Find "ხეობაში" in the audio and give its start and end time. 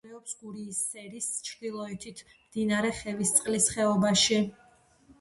3.79-4.45